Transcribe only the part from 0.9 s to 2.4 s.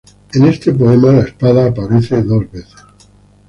la espada aparece